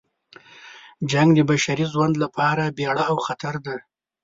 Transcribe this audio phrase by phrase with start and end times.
[1.11, 3.75] جنګ د بشري ژوند لپاره بیړه او خطر ده.